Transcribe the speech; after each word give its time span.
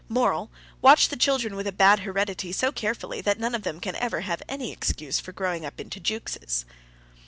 Moral: 0.09 0.49
watch 0.81 1.09
the 1.09 1.15
children 1.15 1.55
with 1.55 1.67
a 1.67 1.71
bad 1.71 1.99
heredity 1.99 2.51
so 2.51 2.71
carefully 2.71 3.21
that 3.21 3.39
none 3.39 3.53
of 3.53 3.61
them 3.61 3.79
can 3.79 3.95
ever 3.97 4.21
have 4.21 4.41
any 4.49 4.71
excuse 4.71 5.19
for 5.19 5.31
growing 5.31 5.63
up 5.63 5.79
into 5.79 5.99
Jukeses. 5.99 6.65